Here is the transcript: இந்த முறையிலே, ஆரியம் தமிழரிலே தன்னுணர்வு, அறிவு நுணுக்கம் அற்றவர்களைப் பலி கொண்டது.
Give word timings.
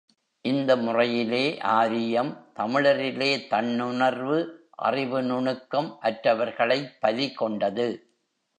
இந்த 0.41 0.75
முறையிலே, 0.75 1.59
ஆரியம் 1.59 2.31
தமிழரிலே 2.53 3.37
தன்னுணர்வு, 3.49 4.39
அறிவு 4.69 5.21
நுணுக்கம் 5.21 5.99
அற்றவர்களைப் 6.01 6.91
பலி 6.99 7.31
கொண்டது. 7.31 7.87